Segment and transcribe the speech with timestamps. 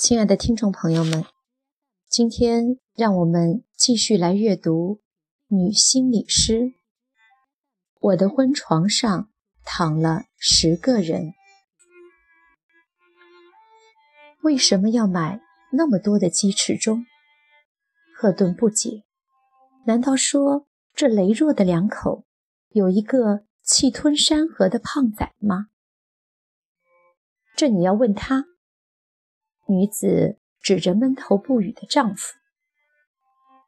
[0.00, 1.24] 亲爱的听众朋友们，
[2.08, 5.00] 今天让我们继续来阅读
[5.48, 6.72] 女心理师。
[7.98, 9.28] 我的婚床上
[9.64, 11.34] 躺了十个人，
[14.42, 15.40] 为什么要买
[15.72, 17.04] 那么多的鸡翅中？
[18.16, 19.02] 赫顿不解，
[19.86, 22.24] 难道说这羸弱的两口
[22.68, 25.66] 有一个气吞山河的胖仔吗？
[27.56, 28.44] 这你要问他。
[29.70, 32.38] 女子指着闷头不语的丈夫：“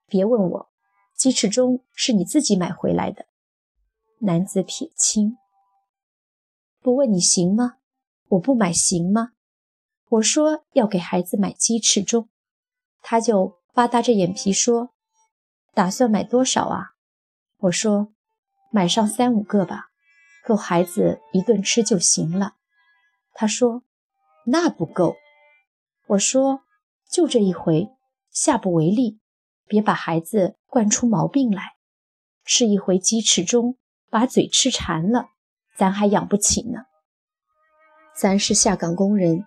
[0.09, 0.71] 别问我，
[1.15, 3.27] 鸡翅中是你自己买回来的。”
[4.21, 5.37] 男子撇清
[6.81, 7.77] ：“不问你行吗？
[8.29, 9.33] 我不买行吗？
[10.09, 12.31] 我说要给孩子买鸡翅中，
[13.03, 14.95] 他就吧嗒着眼皮说
[15.75, 16.93] ：‘打算买多少啊？’
[17.61, 18.15] 我说
[18.73, 19.91] ：‘买上三五个吧，
[20.47, 22.55] 够孩子一顿吃就行了。’
[23.35, 23.83] 他说
[24.49, 25.17] ：‘那不够。’”
[26.11, 26.63] 我说
[27.09, 27.89] ：“就这一回，
[28.31, 29.21] 下不为例，
[29.69, 31.75] 别把孩子惯出毛病来。
[32.45, 35.29] 吃一回鸡翅中，把嘴吃馋了，
[35.77, 36.81] 咱还养不起呢。
[38.17, 39.45] 咱是下岗工人，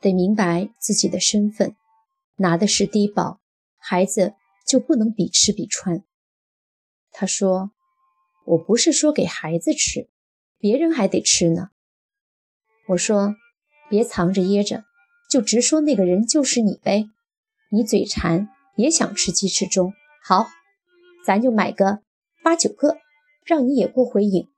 [0.00, 1.76] 得明白自己的身份，
[2.36, 3.38] 拿的是低保，
[3.76, 6.02] 孩子就不能比吃比穿。”
[7.12, 7.72] 他说
[8.46, 10.08] ：“我不是说给孩子吃，
[10.56, 11.68] 别人还得吃呢。”
[12.88, 13.34] 我说
[13.90, 14.84] ：“别藏着掖着。”
[15.28, 17.10] 就直说那个人就是你呗，
[17.70, 20.46] 你嘴馋也想吃鸡翅中，好，
[21.24, 22.00] 咱就买个
[22.42, 22.98] 八九个，
[23.44, 24.48] 让你也过回瘾。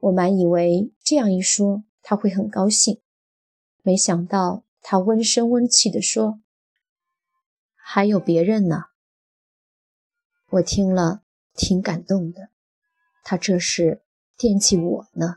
[0.00, 3.00] 我满以为这样一说他会很高兴，
[3.82, 6.40] 没想到他温声温气地说
[7.76, 8.84] ：“还有别人呢。”
[10.50, 11.22] 我听了
[11.54, 12.50] 挺感动的，
[13.24, 14.02] 他这是
[14.36, 15.36] 惦记我呢。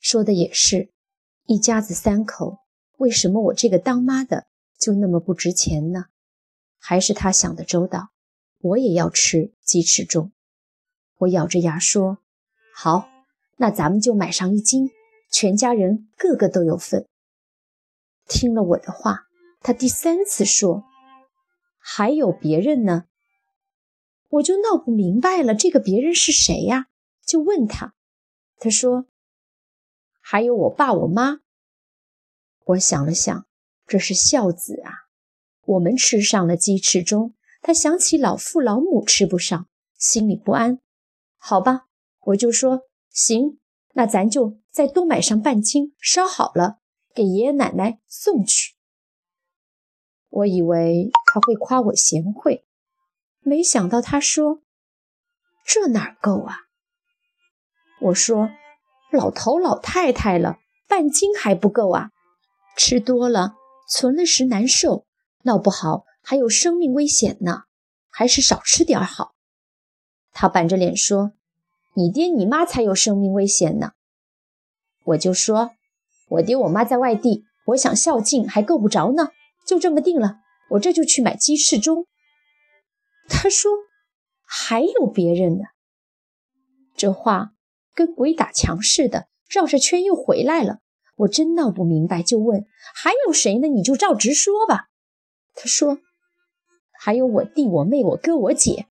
[0.00, 0.92] 说的也是。
[1.50, 2.58] 一家子三口，
[2.98, 4.48] 为什么我这个当妈的
[4.78, 6.04] 就那么不值钱呢？
[6.78, 8.10] 还是他想的周到，
[8.58, 10.30] 我也要吃鸡翅中。
[11.20, 12.18] 我咬着牙说
[12.76, 13.08] ：“好，
[13.56, 14.90] 那咱们就买上一斤，
[15.32, 17.08] 全家人个个都有份。”
[18.28, 19.22] 听了我的话，
[19.62, 20.84] 他第三次说
[21.80, 23.04] ：“还有别人呢？”
[24.28, 26.88] 我就闹不明白了，这个别人是谁呀？
[27.26, 27.94] 就问他，
[28.58, 29.06] 他说。
[30.30, 31.40] 还有我爸我妈，
[32.66, 33.46] 我想了想，
[33.86, 34.92] 这是孝子啊。
[35.64, 40.80] 我们吃上了鸡翅中，他想起老父老母吃不上，心里不安。
[41.38, 41.86] 好吧，
[42.26, 43.58] 我就说行，
[43.94, 46.80] 那咱就再多买上半斤，烧好了
[47.14, 48.74] 给爷爷奶奶送去。
[50.28, 52.66] 我以为他会夸我贤惠，
[53.40, 54.62] 没想到他说
[55.64, 56.66] 这哪够啊？
[58.02, 58.50] 我说。
[59.10, 62.10] 老头老太太了，半斤还不够啊！
[62.76, 63.54] 吃多了
[63.88, 65.06] 存了时难受，
[65.42, 67.62] 闹不好还有生命危险呢，
[68.10, 69.34] 还是少吃点好。
[70.32, 71.32] 他板着脸说
[71.96, 73.92] ：“你爹你妈才有生命危险呢。”
[75.04, 75.70] 我就说
[76.28, 79.30] ：“我爹我妈在外地，我想孝敬还够不着呢。”
[79.66, 80.38] 就这么定了，
[80.70, 82.06] 我这就去买鸡翅中。
[83.28, 83.70] 他说
[84.44, 85.64] ：“还有别人呢。”
[86.94, 87.52] 这话。
[87.98, 90.78] 跟鬼打墙似的，绕着圈又回来了。
[91.16, 92.64] 我真闹不明白，就问
[92.94, 93.66] 还有谁呢？
[93.66, 94.90] 你就照直说吧。
[95.56, 95.98] 他说
[96.92, 98.86] 还有我弟、我妹、我哥、我姐。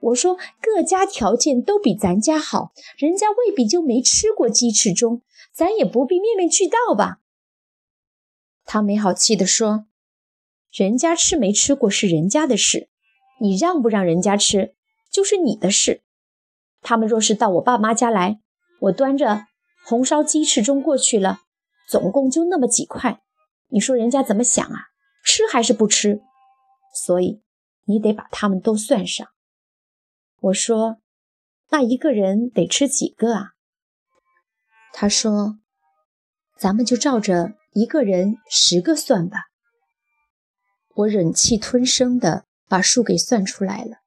[0.00, 7.20] 我说各家条件都比咱家好，人家未必就没吃过鸡翅中，咱也不必面面俱到吧。
[8.64, 9.86] 他没好气地说
[10.74, 12.88] ：“人家吃没吃过是人家的事，
[13.40, 14.74] 你让不让人家吃
[15.08, 16.02] 就是你的事。”
[16.80, 18.40] 他们若是到我爸妈家来，
[18.80, 19.46] 我端着
[19.84, 21.40] 红烧鸡翅中过去了，
[21.88, 23.20] 总共就那么几块，
[23.68, 24.88] 你说人家怎么想啊？
[25.24, 26.22] 吃还是不吃？
[26.94, 27.42] 所以
[27.84, 29.28] 你得把他们都算上。
[30.40, 30.98] 我说，
[31.70, 33.52] 那一个人得吃几个啊？
[34.92, 35.58] 他说，
[36.56, 39.48] 咱们就照着一个人十个算吧。
[40.94, 43.98] 我忍气吞声的把数给算出来了，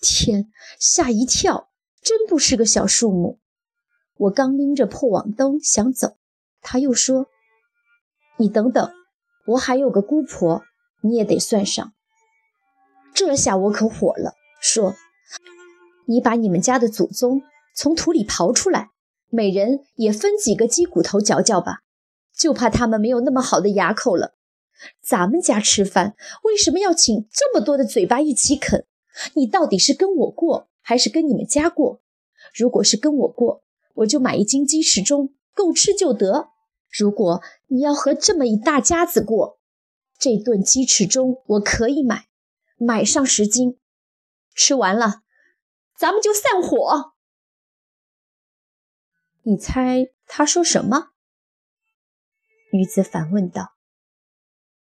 [0.00, 0.50] 天，
[0.80, 1.70] 吓一跳！
[2.04, 3.40] 真不是个小数目。
[4.16, 6.18] 我刚拎着破网兜想走，
[6.60, 7.26] 他又说
[8.36, 8.92] ：“你等等，
[9.46, 10.62] 我还有个姑婆，
[11.00, 11.94] 你也得算上。”
[13.14, 14.94] 这下我可火了，说
[16.06, 17.42] ：“你把你们家的祖宗
[17.74, 18.90] 从土里刨出来，
[19.30, 21.80] 每人也分几个鸡骨头嚼嚼吧，
[22.36, 24.34] 就怕他们没有那么好的牙口了。
[25.02, 28.84] 咱们家吃饭为什么要请这么多的嘴巴一起啃？
[29.34, 32.02] 你到底是跟我过？”还是跟你们家过，
[32.54, 33.64] 如果是跟我过，
[33.94, 36.50] 我就买一斤鸡翅中，够吃就得。
[36.90, 39.58] 如果你要和这么一大家子过，
[40.18, 42.28] 这顿鸡翅中我可以买，
[42.76, 43.80] 买上十斤。
[44.54, 45.22] 吃完了，
[45.98, 47.14] 咱们就散伙。
[49.42, 51.12] 你猜他说什么？
[52.72, 53.74] 女子反问道。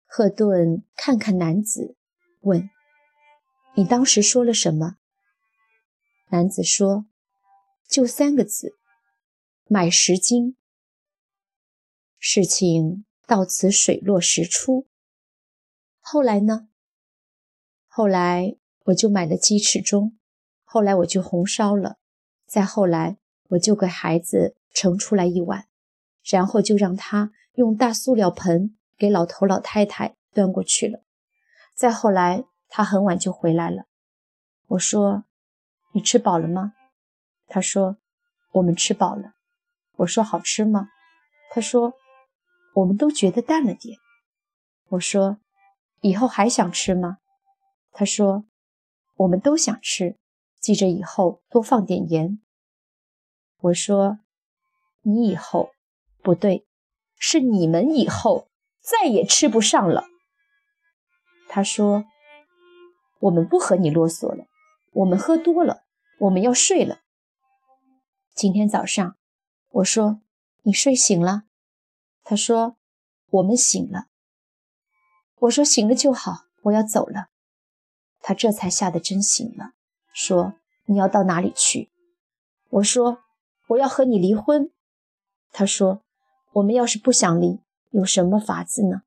[0.05, 1.97] 赫顿看看男子，
[2.41, 2.69] 问
[3.75, 4.97] ：“你当时说了什么？”
[6.29, 7.05] 男子说
[7.87, 8.73] ：“就三个字，
[9.65, 10.57] 买十斤。”
[12.19, 14.87] 事情到此水落石出。
[16.01, 16.67] 后来呢？
[17.87, 20.17] 后来我就买了鸡翅中，
[20.65, 21.97] 后来我就红烧了，
[22.45, 23.17] 再后来
[23.51, 25.67] 我就给孩子盛出来一碗，
[26.25, 31.03] 然后就让他用大塑料盆给老头老太太端过去了。
[31.73, 33.85] 再后来他很晚就回来了，
[34.67, 35.23] 我说。
[35.97, 36.73] 你吃饱了吗？
[37.47, 37.97] 他说
[38.53, 39.33] ：“我们吃饱了。”
[39.97, 40.89] 我说：“好吃吗？”
[41.49, 41.95] 他说
[42.75, 43.97] ：“我们都觉得淡了点。”
[44.89, 45.39] 我说
[46.01, 47.17] ：“以后还想吃吗？”
[47.91, 48.45] 他说
[49.17, 50.19] ：“我们都想吃，
[50.59, 52.39] 记着以后多放点盐。”
[53.61, 54.19] 我说
[55.01, 55.71] ：“你以后
[56.21, 56.67] 不对，
[57.15, 58.49] 是你们以后
[58.81, 60.05] 再也吃不上了。”
[61.49, 62.05] 他说
[63.17, 64.45] ：“我们不和你啰嗦了，
[64.91, 65.85] 我们喝多了。”
[66.19, 67.01] 我们要睡了。
[68.33, 69.15] 今天早上，
[69.69, 70.21] 我说
[70.63, 71.43] 你睡醒了，
[72.23, 72.75] 他说
[73.29, 74.07] 我们醒了。
[75.41, 77.27] 我说醒了就好，我要走了。
[78.19, 79.73] 他这才吓得真醒了，
[80.11, 80.55] 说
[80.85, 81.91] 你要到哪里去？
[82.69, 83.23] 我说
[83.67, 84.71] 我要和你离婚。
[85.51, 86.01] 他说
[86.53, 87.59] 我们要是不想离，
[87.91, 89.03] 有什么法子呢？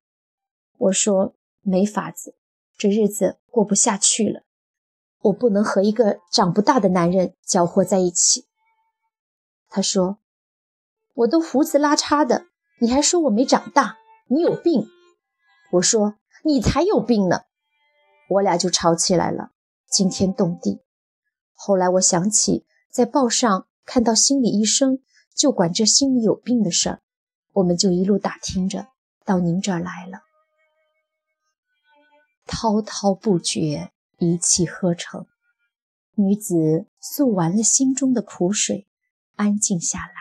[0.79, 2.37] 我说没法子，
[2.77, 4.45] 这日子过不下去了。
[5.23, 8.47] 我不能和一个长不大的男人搅和在一起。
[9.69, 10.19] 他说
[11.15, 12.47] ：“我都胡子拉碴的，
[12.81, 13.99] 你还说我没长大？
[14.29, 14.89] 你有病！”
[15.73, 17.43] 我说：“你才有病呢！”
[18.31, 19.51] 我俩就吵起来了，
[19.89, 20.81] 惊天动地。
[21.55, 25.01] 后来我想起在报上看到心理医生
[25.35, 27.01] 就管这心里有病的事儿，
[27.53, 28.87] 我们就一路打听着
[29.25, 30.23] 到您这儿来了，
[32.47, 33.93] 滔滔不绝。
[34.21, 35.27] 一气呵成，
[36.15, 38.87] 女子诉完了心中的苦水，
[39.37, 40.13] 安静下来。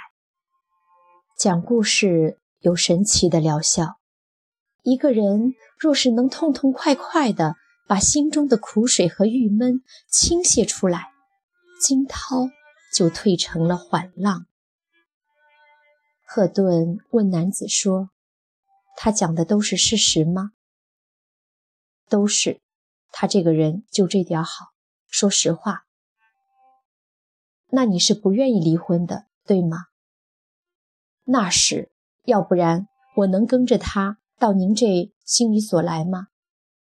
[1.38, 4.00] 讲故事有神奇的疗效。
[4.84, 7.58] 一个人若是能痛痛快快地
[7.90, 11.10] 把心中的苦水和郁闷倾泻出来，
[11.82, 12.48] 惊涛
[12.96, 14.46] 就退成了缓浪。
[16.26, 18.12] 赫顿问男子说
[18.96, 20.54] ：“他讲的都是事实吗
[22.08, 22.62] ？”“都是。”
[23.12, 24.68] 他这个人就这点好，
[25.08, 25.86] 说实话。
[27.72, 29.86] 那你是不愿意离婚的，对吗？
[31.26, 31.92] 那是，
[32.26, 36.28] 要不然我能跟着他到您这心理所来吗？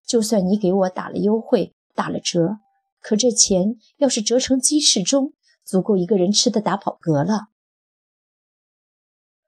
[0.05, 2.59] 就算你给我打了优惠，打了折，
[3.01, 5.33] 可这钱要是折成鸡翅中，
[5.63, 7.47] 足够一个人吃的打饱嗝了。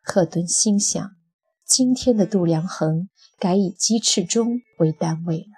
[0.02, 1.12] 赫顿心想，
[1.64, 5.57] 今天的度量衡改以鸡翅中为单位了。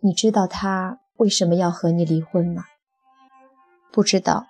[0.00, 2.66] 你知道他为什么要和你离婚吗？
[3.90, 4.46] 不知道。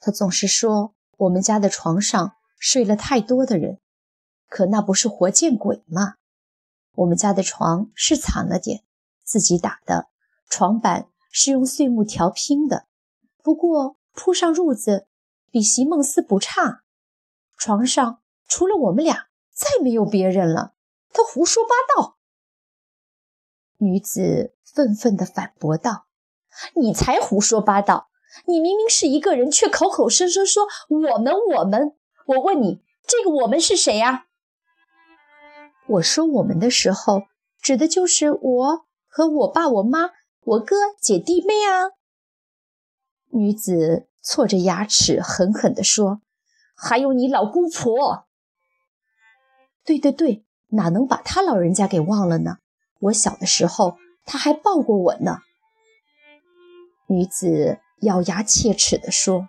[0.00, 3.80] 他总是说我们家的床上睡了太多的人，
[4.48, 6.16] 可那不是活见鬼吗？
[6.96, 8.82] 我们家的床是惨了点，
[9.24, 10.08] 自己打的，
[10.50, 12.84] 床板是用碎木条拼的，
[13.42, 15.06] 不过铺上褥子
[15.50, 16.82] 比席梦思不差。
[17.56, 20.74] 床上除了我们俩，再没有别人了。
[21.14, 22.15] 他胡说八道。
[23.78, 24.52] 女子。
[24.74, 26.04] 愤愤地反驳道
[26.76, 28.08] ：“你才胡说八道！
[28.44, 31.96] 你明明是一个人，却口口声声说我们我们。
[32.26, 34.26] 我问你，这个我们是谁呀？”
[35.88, 37.22] 我说我们的时候，
[37.58, 40.10] 指的就是我和我爸、我妈、
[40.42, 41.92] 我哥、姐弟妹啊。
[43.30, 46.20] 女子挫着牙齿，狠狠地说
[46.76, 48.26] ：“还有你老姑婆。”
[49.86, 52.58] 对对对，哪能把他老人家给忘了呢？
[53.06, 53.98] 我小的时候。
[54.28, 55.38] 他还抱过我呢。
[57.06, 59.48] 女子咬牙切齿地说：“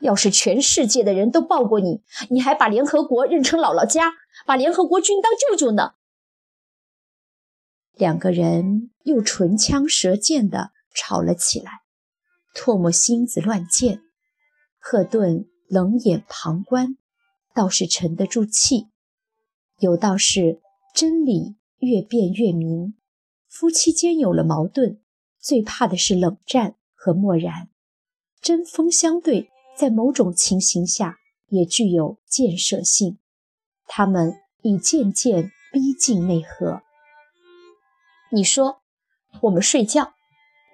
[0.00, 4.12] 要是全世界的人都抱过你，你还把联合国认成姥姥家，
[4.46, 5.94] 把联合国军当舅舅呢？”
[7.98, 11.80] 两个人又唇枪舌剑地吵了起来。
[12.54, 14.00] 唾沫星子乱溅，
[14.78, 16.96] 赫顿冷眼旁观，
[17.52, 18.86] 倒是沉得住气。
[19.78, 20.60] 有道是：
[20.94, 22.94] 真理越辩越明。
[23.48, 25.00] 夫妻间有了矛盾，
[25.38, 27.68] 最怕的是冷战和漠然。
[28.40, 33.18] 针锋相对在某种情形下也具有建设性，
[33.86, 36.82] 他们已渐渐逼近内核。
[38.30, 38.82] 你说，
[39.42, 40.14] 我们睡觉。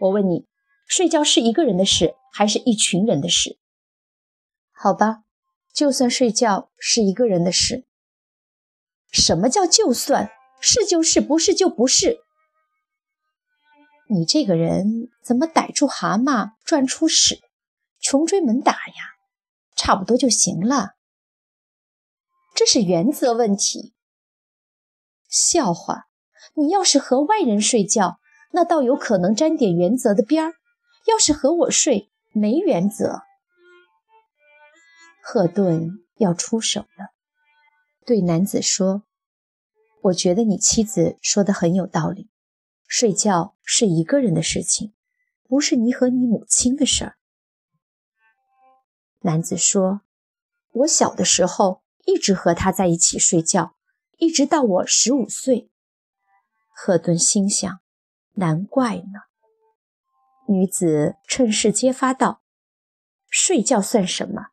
[0.00, 0.46] 我问你，
[0.86, 3.58] 睡觉是一个人的事，还是一群人的事？
[4.70, 5.24] 好吧，
[5.72, 7.86] 就算睡觉是一个人的事。
[9.10, 12.18] 什么叫就算是就是，不是就不是？
[14.08, 17.40] 你这个人怎么逮住蛤蟆转出屎，
[18.00, 19.16] 穷追猛打呀？
[19.76, 20.94] 差不多就行了。
[22.54, 23.94] 这是原则问题。
[25.28, 26.06] 笑话。
[26.54, 28.18] 你要是和外人睡觉，
[28.52, 30.52] 那倒有可能沾点原则的边儿；
[31.06, 33.22] 要是和我睡，没原则。
[35.22, 37.10] 赫顿要出手了，
[38.04, 39.04] 对男子说
[40.02, 42.30] ：“我觉得你妻子说的很有道理，
[42.86, 44.94] 睡觉是一个人的事情，
[45.48, 47.16] 不是你和你母亲的事儿。”
[49.22, 50.02] 男子说
[50.72, 53.74] ：“我小的时候一直和他在一起睡觉，
[54.18, 55.70] 一直到我十五岁。”
[56.72, 57.80] 赫顿心想
[58.34, 59.26] ：“难怪呢。”
[60.46, 62.40] 女子趁势揭发道
[63.28, 64.46] ：“睡觉算什么？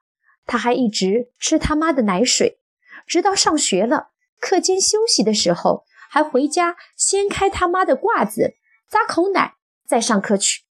[0.47, 2.59] 他还一直吃他妈的奶水，
[3.07, 8.55] 直到上学了，课间休息的时候还回家掀开他妈的褂子，
[8.89, 10.63] 咂口奶，再上课去。”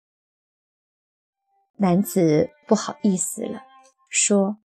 [1.78, 3.62] 男子不好意思了，
[4.09, 4.59] 说：“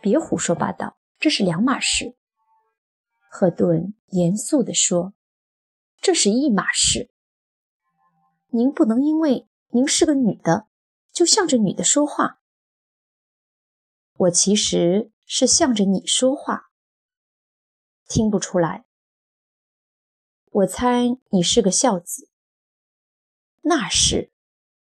[0.00, 2.16] 别胡说八道，这是两码事。”
[3.30, 5.14] 赫顿严肃地说。
[6.04, 7.12] 这是一码事。
[8.48, 10.66] 您不能因为您是个女的，
[11.12, 12.40] 就向着女的说话。
[14.16, 16.71] 我其实是向着你说话，
[18.12, 18.84] 听不出来。
[20.50, 22.28] 我猜你是个孝子。
[23.62, 24.30] 那是，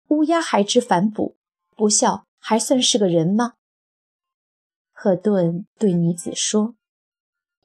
[0.08, 1.38] 乌鸦还知反哺，
[1.76, 3.54] 不孝还算是个人吗？
[4.92, 6.74] 赫顿对女子说：“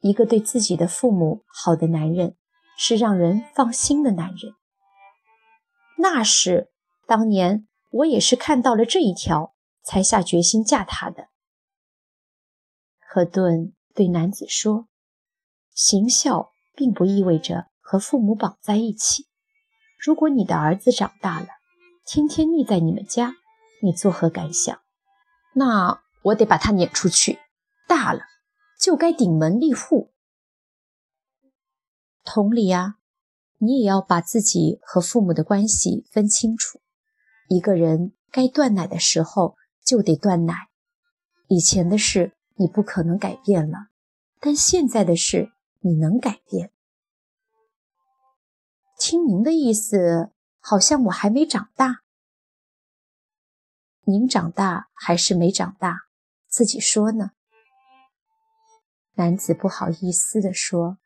[0.03, 2.37] 一个对自己的父母好的男人。”
[2.77, 4.57] 是让人放心的男人。
[5.97, 6.73] 那是
[7.07, 9.55] 当年我也是看到了这一条，
[9.85, 11.29] 才下决心嫁他的。
[12.99, 14.89] 赫顿对男子说
[15.75, 19.27] ：“行孝并不意味着和父母绑在一起。
[19.99, 21.49] 如果你的儿子长大了，
[22.07, 23.35] 天天腻在你们家，
[23.83, 24.81] 你作何感想？
[25.55, 27.39] 那我得把他撵出去。
[27.87, 28.23] 大了
[28.81, 30.11] 就该顶门立户。”
[32.25, 32.97] 同理呀，
[33.59, 36.81] 你也要把自己和父母的关系分清楚。
[37.49, 40.69] 一个人该断奶的时候就得断奶。
[41.49, 43.89] 以前的事你不可能改变了，
[44.41, 45.53] 但现在的事
[45.87, 46.73] 你能改变。
[48.99, 52.01] 听您的意思，好像我还没长大。
[54.07, 56.07] 您长大还是没长大？
[56.49, 57.33] 自己说呢。
[59.17, 60.97] 男子不好意思地说。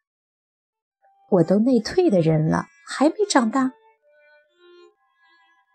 [1.31, 3.73] 我都内退的人了，还没长大。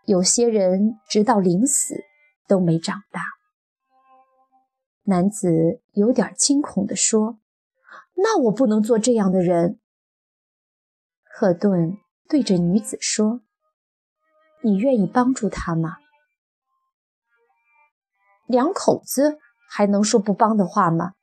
[0.06, 2.06] 有些人直到临死
[2.48, 3.22] 都没长大。
[5.04, 7.40] 男子有点惊恐地说
[8.16, 9.80] ：“那我不能做这样的人。”
[11.24, 11.98] 赫顿
[12.30, 13.42] 对着女子说
[14.64, 15.98] ：“你愿意帮助他吗？”
[18.48, 19.40] 两口子
[19.70, 21.14] 还能说不帮的话吗？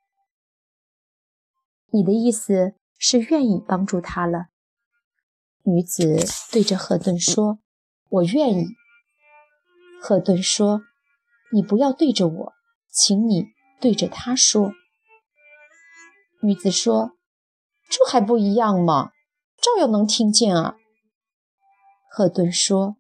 [1.93, 2.75] 你的意思？
[3.03, 4.49] 是愿意帮助他了。
[5.63, 6.19] 女子
[6.53, 7.59] 对着赫顿说
[8.11, 8.67] ：“我愿意。”
[10.03, 10.83] 赫顿说
[11.51, 12.53] ：“你不要对着我，
[12.91, 13.47] 请你
[13.81, 14.75] 对着他说。”
[16.43, 17.17] 女子说
[17.91, 19.13] ：“这还不一样吗？
[19.61, 20.77] 照样能听见啊。”
[22.11, 22.97] 赫顿说：“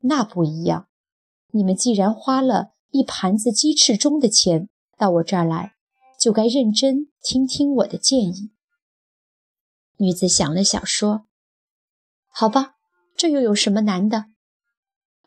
[0.00, 0.88] 那不一样。
[1.50, 5.74] 你们既然花了一盘子鸡翅中的钱到我这儿来，
[6.18, 8.50] 就该认真听听我的建议。”
[9.98, 11.26] 女子想了想，说
[12.30, 12.76] ：“好吧，
[13.16, 14.26] 这又有什么难的？”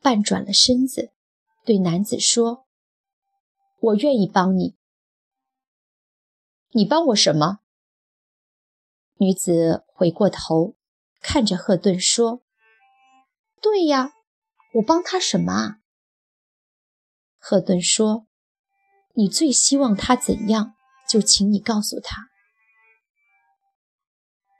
[0.01, 1.11] 半转了身子，
[1.63, 2.65] 对男子说
[3.79, 4.75] ：“我愿意帮你。
[6.71, 7.59] 你帮我什么？”
[9.17, 10.75] 女子回过头，
[11.21, 12.41] 看着赫顿说
[13.61, 14.13] ：“对呀，
[14.75, 15.79] 我帮他什么啊？”
[17.37, 18.27] 赫顿说
[19.13, 20.75] ：“你最希望他怎样，
[21.07, 22.29] 就请你告诉他。”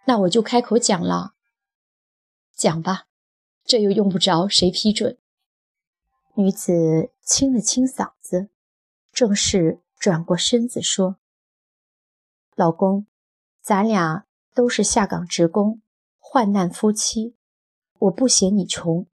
[0.05, 1.35] 那我就开口讲了，
[2.55, 3.07] 讲吧，
[3.63, 5.17] 这又用不着谁批准。
[6.35, 8.49] 女子清了清嗓子，
[9.11, 11.17] 正式转过身子说
[12.61, 13.07] ：“老公，
[13.59, 15.81] 咱俩都是下岗职工，
[16.19, 17.35] 患难夫妻。
[17.97, 19.07] 我不嫌你穷，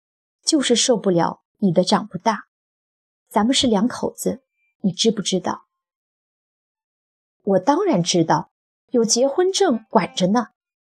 [0.44, 2.46] 就是受不了你的长不大。
[3.28, 4.42] 咱们是两口子，
[4.80, 5.66] 你知不知道？
[7.44, 8.50] 我当然知道，
[8.90, 10.48] 有结婚证管着呢，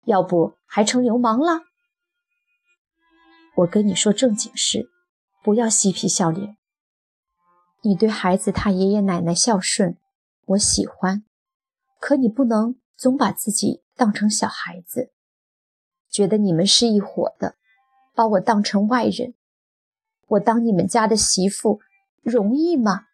[0.05, 1.63] 要不还成流氓了。
[3.57, 4.89] 我跟你说正经事，
[5.43, 6.55] 不要嬉皮笑脸。
[7.81, 9.97] 你对孩子他爷爷奶奶孝顺，
[10.45, 11.25] 我喜欢，
[11.99, 15.11] 可你不能总把自己当成小孩子，
[16.09, 17.55] 觉得你们是一伙的，
[18.13, 19.33] 把我当成外人。
[20.27, 21.79] 我当你们家的媳妇
[22.21, 23.07] 容易吗？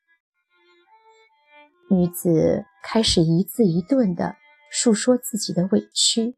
[1.89, 4.35] 女子开始一字一顿地
[4.71, 6.35] 述说自己的委屈，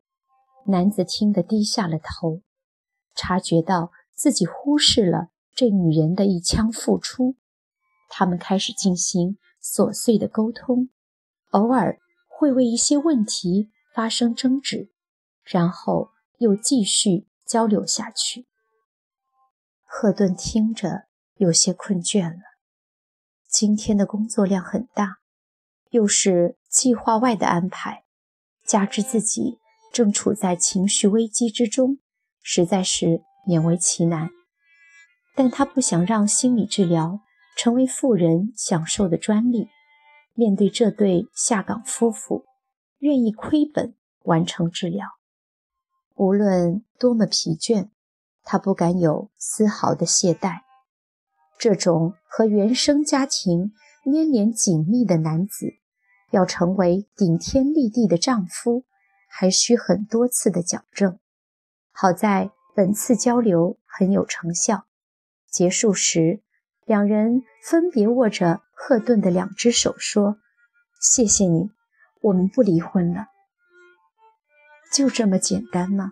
[0.66, 2.42] 男子听得低下了头，
[3.16, 7.38] 察觉到自己忽视了这女人的一腔付出。
[8.10, 10.90] 他们开始进行琐碎的沟通，
[11.52, 12.00] 偶尔
[12.38, 14.90] 会为一些问题发生争执，
[15.44, 18.46] 然后又继续交流下去。
[19.84, 22.42] 赫顿听着有些困倦了，
[23.48, 25.20] 今天的工作量很大。
[25.92, 28.04] 又是计划外的安排，
[28.66, 29.60] 加之自己
[29.94, 32.00] 正处在情绪危机之中，
[32.42, 34.30] 实在是勉为其难。
[35.36, 37.22] 但他不想让心理治疗
[37.56, 39.70] 成为富人享受的专利。
[40.36, 42.46] 面对这对下岗夫妇，
[43.00, 45.08] 愿意亏本完成治疗，
[46.14, 47.90] 无论多么疲倦，
[48.44, 50.60] 他不敢有丝毫的懈怠。
[51.58, 53.72] 这种和原生家庭
[54.04, 55.78] 粘连紧密的男子。
[56.32, 58.84] 要成为顶天立地的丈夫，
[59.30, 61.18] 还需很多次的矫正。
[61.92, 64.86] 好在本次交流很有成效。
[65.50, 66.42] 结束时，
[66.84, 70.38] 两人分别握着赫顿的两只手，说
[71.02, 71.72] ：“谢谢你，
[72.22, 73.28] 我们不离婚了。”
[74.94, 76.12] 就这么简单吗？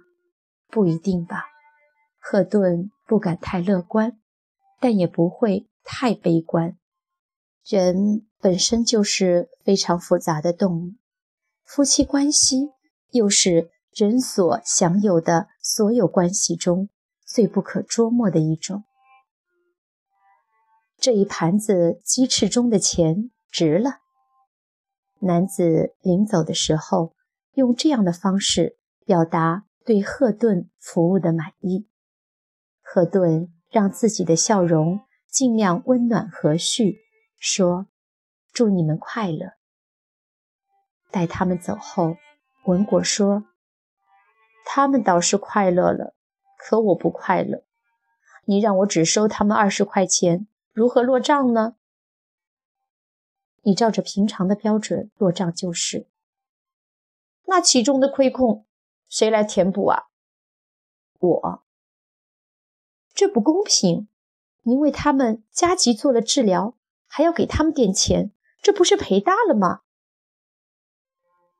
[0.69, 1.45] 不一定吧。
[2.17, 4.17] 赫顿不敢太乐观，
[4.79, 6.77] 但也不会太悲观。
[7.65, 10.93] 人本身就是非常复杂的动物，
[11.65, 12.71] 夫妻关系
[13.11, 16.89] 又是人所享有的所有关系中
[17.25, 18.83] 最不可捉摸的一种。
[21.03, 23.97] 这一盘子鸡翅中的钱值了。
[25.19, 27.13] 男子临走的时候，
[27.55, 31.89] 用这样的方式表达对赫顿服务的满意。
[32.81, 36.95] 赫顿让自己的笑容尽量温暖和煦。
[37.37, 37.87] 说
[38.53, 39.55] ：“祝你们快乐。”
[41.11, 42.15] 待他们走后，
[42.63, 43.43] 文果说
[44.65, 46.15] ：“他们倒是快乐了，
[46.57, 47.65] 可我不快乐。
[48.45, 51.77] 你让我只收他们二十块钱，如何落账呢？
[53.61, 56.09] 你照着平常的标准落账就是。
[57.45, 58.65] 那其中的亏空，
[59.07, 60.03] 谁来填补啊？
[61.19, 61.63] 我。
[63.13, 64.09] 这不公平！
[64.63, 66.77] 您为他们加急做了治疗。”
[67.15, 69.81] 还要给他们点钱，这不是赔大了吗？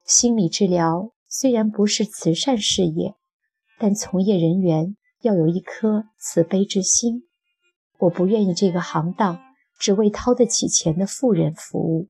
[0.03, 3.13] 心理治疗虽然不是慈善事业，
[3.77, 7.29] 但从业人员要有一颗慈悲之心。
[7.99, 9.39] 我不愿意这个行当
[9.79, 12.09] 只为掏得起钱的富人服务。